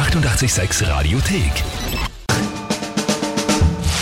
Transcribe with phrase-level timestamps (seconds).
[0.00, 1.52] 886 Radiothek.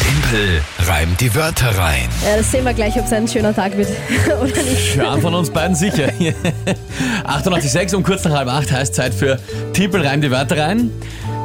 [0.01, 2.09] Tempel reimt die Wörter rein.
[2.25, 3.89] Ja, das sehen wir gleich, ob es ein schöner Tag wird
[4.27, 4.93] oder nicht.
[4.93, 6.09] Für einen von uns beiden sicher.
[7.25, 9.41] 88,6 um kurz nach halb acht heißt Zeit für
[9.73, 10.93] Tippel reim die Wörter rein.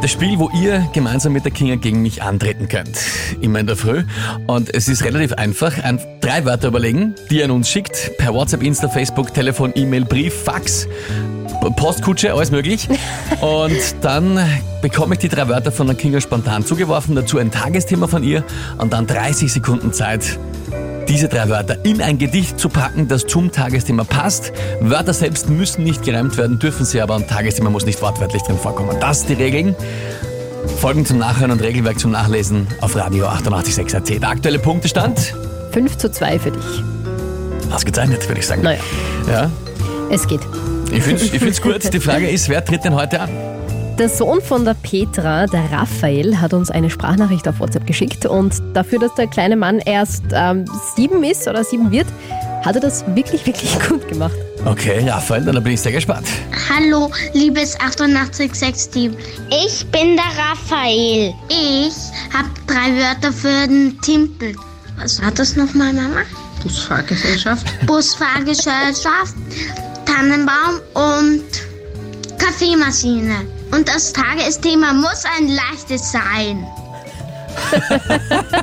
[0.04, 2.99] Das Spiel, wo ihr gemeinsam mit der Kinga gegen mich antreten könnt.
[3.41, 4.04] Immer in der Früh.
[4.45, 5.81] Und es ist relativ einfach.
[5.81, 8.11] Ein, drei Wörter überlegen, die ihr an uns schickt.
[8.17, 10.88] Per WhatsApp, Insta, Facebook, Telefon, E-Mail, Brief, Fax,
[11.75, 12.88] Postkutsche, alles möglich.
[13.41, 14.39] Und dann
[14.81, 17.15] bekomme ich die drei Wörter von der Kinga spontan zugeworfen.
[17.15, 18.43] Dazu ein Tagesthema von ihr.
[18.78, 20.39] Und dann 30 Sekunden Zeit,
[21.07, 24.54] diese drei Wörter in ein Gedicht zu packen, das zum Tagesthema passt.
[24.79, 28.57] Wörter selbst müssen nicht gereimt werden, dürfen sie aber und Tagesthema muss nicht wortwörtlich drin
[28.57, 28.97] vorkommen.
[29.00, 29.75] Das sind die Regeln.
[30.79, 34.22] Folgen zum Nachhören und Regelwerk zum Nachlesen auf Radio 886 AT.
[34.22, 35.33] Der aktuelle Punktestand?
[35.72, 36.83] 5 zu 2 für dich.
[37.72, 38.61] Ausgezeichnet, würde ich sagen.
[38.61, 38.80] Naja,
[39.28, 39.50] Ja,
[40.09, 40.42] es geht.
[40.94, 41.94] Ich finde es ich find's gut.
[41.94, 43.30] Die Frage ist, wer tritt denn heute an?
[43.97, 48.62] Der Sohn von der Petra, der Raphael, hat uns eine Sprachnachricht auf WhatsApp geschickt und
[48.73, 52.08] dafür, dass der kleine Mann erst ähm, sieben ist oder sieben wird,
[52.64, 54.36] hat er das wirklich, wirklich gut gemacht.
[54.66, 56.28] Okay, Raphael, dann bin ich sehr gespannt.
[56.73, 59.16] Hallo, liebes 886-Team.
[59.50, 61.34] Ich bin der Raphael.
[61.50, 61.94] Ich
[62.34, 64.56] habe drei Wörter für den Timpel.
[64.98, 66.22] Was war das nochmal, Mama?
[66.64, 67.67] Busfahrgesellschaft.
[67.86, 69.36] Busfahrgesellschaft,
[70.14, 71.44] Tannenbaum und
[72.38, 73.47] Kaffeemaschine.
[73.72, 76.67] Und das Tagesthema muss ein leichtes sein.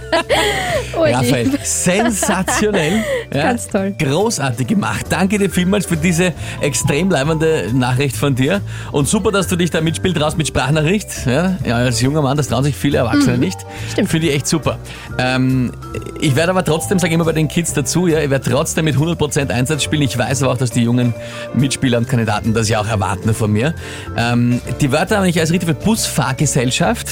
[0.96, 1.02] Oh.
[1.04, 3.04] Raphael, sensationell.
[3.32, 3.94] Ja, Ganz toll.
[3.98, 5.06] Großartig gemacht.
[5.08, 8.60] Danke dir vielmals für diese extrem leibende Nachricht von dir.
[8.92, 11.08] Und super, dass du dich da mitspielt raus mit Sprachnachricht.
[11.26, 13.58] Ja, ja, als junger Mann, das trauen sich viele Erwachsene nicht.
[13.60, 13.90] Mhm.
[13.92, 14.08] Stimmt.
[14.10, 14.78] Finde ich echt super.
[15.18, 15.72] Ähm,
[16.20, 18.96] ich werde aber trotzdem, sage immer bei den Kids dazu, ja, ich werde trotzdem mit
[18.96, 20.02] 100% Einsatz spielen.
[20.02, 21.14] Ich weiß aber auch, dass die jungen
[21.54, 23.74] Mitspieler und Kandidaten das ja auch erwarten von mir.
[24.16, 27.06] Ähm, die Wörter habe ich als richtig für Busfahrgesellschaft.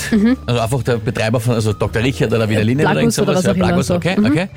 [0.47, 2.03] Also einfach der Betreiber von, also Dr.
[2.03, 3.37] Richard oder Wiener Linien oder oder sowas.
[3.37, 3.95] was auch immer, Plagus, so.
[3.95, 4.27] okay, Mhm.
[4.27, 4.49] okay.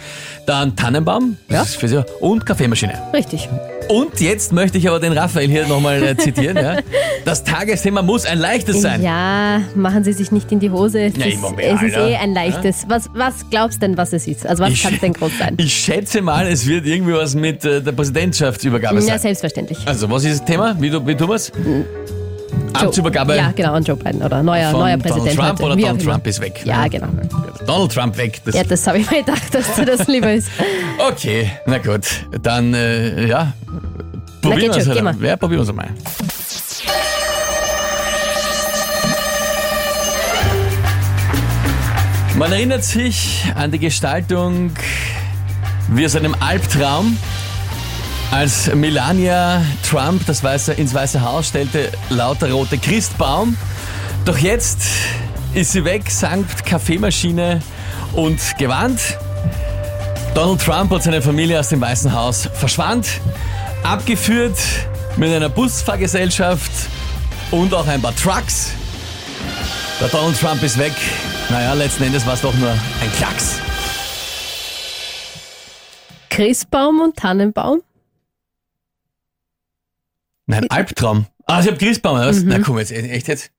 [0.46, 1.38] Dann Tannenbaum.
[1.52, 2.94] Das ist Sie, Und Kaffeemaschine.
[3.14, 3.48] Richtig.
[3.90, 6.56] Und jetzt möchte ich aber den Raphael hier nochmal äh, zitieren.
[6.58, 6.78] Ja.
[7.26, 9.04] Das Tagesthema muss ein leichtes sein.
[9.04, 11.02] Ja, machen Sie sich nicht in die Hose.
[11.02, 12.86] Es Ja, ist, mehr, es ist eh ein leichtes.
[12.88, 14.46] Was, was glaubst denn, was es ist?
[14.48, 15.56] Also was kann es denn groß sein?
[15.60, 19.20] Ich schätze mal, es wird irgendwie was mit äh, der Präsidentschaftsübergabe Ja, sein.
[19.20, 19.80] selbstverständlich.
[19.86, 20.76] Also, was ist das Thema?
[20.80, 21.52] Wie, du- wie tun wir's?
[22.74, 25.64] Amtsübergabe Ja, genau, an Joe Biden oder neuer, von neuer Donald Präsident Trump heute.
[25.66, 26.12] oder Wie auch Donald immer.
[26.14, 26.62] Trump ist weg.
[26.66, 27.08] Ja, genau.
[27.66, 28.42] Donald Trump weg.
[28.46, 30.50] Das Ja, das habe ich mir gedacht, dass dir das lieber ist.
[31.00, 32.06] Okay, na gut.
[32.44, 33.54] Dann, äh, ja.
[34.42, 35.02] Probieren wir es halt.
[35.02, 35.16] mal.
[35.20, 35.90] Ja, probieren wir es mal.
[42.36, 44.72] Man erinnert sich an die Gestaltung
[45.90, 47.18] wie aus einem Albtraum,
[48.32, 53.58] als Melania Trump das Weiße, ins Weiße Haus stellte, lauter rote Christbaum.
[54.26, 54.82] Doch jetzt
[55.54, 57.62] ist sie weg, samt Kaffeemaschine
[58.14, 59.18] und Gewand.
[60.34, 63.20] Donald Trump und seine Familie aus dem Weißen Haus verschwand,
[63.84, 64.58] abgeführt
[65.18, 66.72] mit einer Busfahrgesellschaft
[67.52, 68.72] und auch ein paar Trucks.
[70.00, 70.94] Der Donald Trump ist weg.
[71.50, 73.60] Naja, letzten Endes war es doch nur ein Klacks.
[76.30, 77.82] Christbaum und Tannenbaum?
[80.46, 81.28] Nein, Albtraum.
[81.46, 82.42] Ah, ich hab Christbaum, oder was?
[82.44, 83.52] Na komm, jetzt, echt jetzt?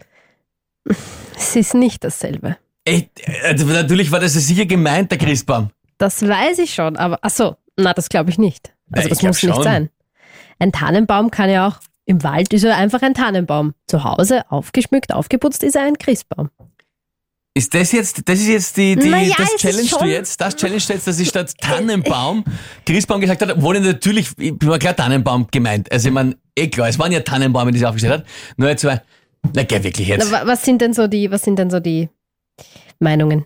[1.36, 2.56] Es ist nicht dasselbe.
[2.84, 5.70] Echt, äh, natürlich war das ja sicher gemeint, der Christbaum.
[5.98, 8.74] Das weiß ich schon, aber ach so, na, das glaube ich nicht.
[8.90, 9.62] Also das muss nicht schon.
[9.62, 9.90] sein.
[10.58, 13.74] Ein Tannenbaum kann ja auch im Wald ist er einfach ein Tannenbaum.
[13.86, 16.50] Zu Hause aufgeschmückt, aufgeputzt ist er ein Christbaum.
[17.54, 20.82] Ist das jetzt, das ist jetzt die, die Naja, das Challenge du jetzt, das Challenge
[20.88, 22.44] jetzt, dass ich statt Tannenbaum
[22.86, 25.92] Christbaum gesagt obwohl ich natürlich, ich war klar Tannenbaum gemeint.
[25.92, 28.26] Also ich meine, eh klar, es waren ja Tannenbäume, die sie aufgestellt hat.
[28.56, 29.02] Nur jetzt war,
[29.54, 30.32] na geh wirklich Na, jetzt.
[30.32, 32.08] wa- was sind denn so die, was sind denn so die
[32.98, 33.44] Meinungen?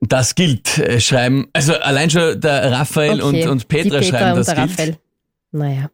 [0.00, 4.38] Das gilt, äh, schreiben, also allein schon der Raphael und, und Petra, Petra schreiben, und
[4.38, 4.70] das der gilt.
[4.70, 4.96] Raphael.
[5.52, 5.90] Naja.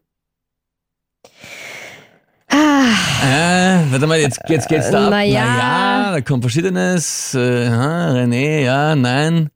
[2.47, 5.09] Ah, Äh, warte mal, jetzt, jetzt geht's da ab.
[5.11, 5.43] Na ja.
[5.43, 7.33] Na ja, da kommt Verschiedenes.
[7.33, 9.49] Äh, René, ja, nein.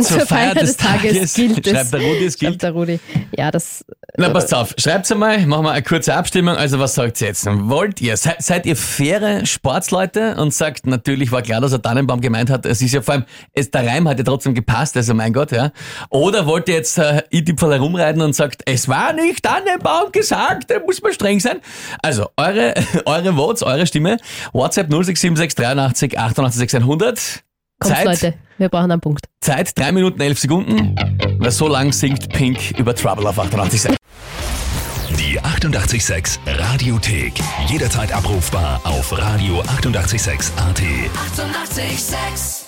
[0.00, 1.72] Zur Feier des Tages gilt es.
[1.72, 2.62] Schreibt der Rudi, es Schreibt gilt.
[2.62, 3.00] der Rudi.
[3.36, 3.84] Ja, das.
[4.16, 6.56] Na, passt auf, schreibt's einmal, machen wir eine kurze Abstimmung.
[6.56, 7.46] Also, was sagt ihr jetzt?
[7.46, 12.20] Wollt ihr, seid, seid ihr faire Sportsleute und sagt, natürlich war klar, dass er Tannenbaum
[12.20, 15.14] gemeint hat, es ist ja vor allem, es, der Reim hat ja trotzdem gepasst, also
[15.14, 15.72] mein Gott, ja.
[16.10, 20.80] Oder wollt ihr jetzt äh, i-Tipferl herumreiten und sagt, es war nicht Tannenbaum gesagt, da
[20.80, 21.60] muss man streng sein.
[22.02, 22.74] Also, eure,
[23.06, 24.18] eure Votes, eure Stimme,
[24.52, 27.42] WhatsApp 0676 83 88 100.
[27.82, 29.26] Kommt, Zeit, Leute, wir brauchen einen Punkt.
[29.40, 30.94] Zeit, 3 Minuten 11 Sekunden.
[31.38, 33.96] Weil so lang singt Pink über Trouble auf 88.
[35.18, 37.34] Die 886 Radiothek.
[37.68, 39.62] Jederzeit abrufbar auf radio886.at.
[39.68, 40.52] 886!
[41.14, 42.61] 886